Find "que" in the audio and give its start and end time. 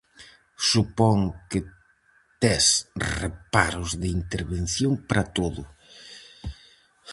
1.49-1.59